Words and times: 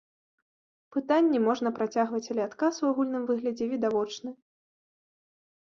Пытанні 0.95 1.41
можна 1.47 1.69
працягваць, 1.81 2.23
але 2.35 2.41
адказ 2.49 2.73
у 2.85 2.91
агульным 2.93 3.23
выглядзе 3.29 3.65
відавочны. 3.77 4.29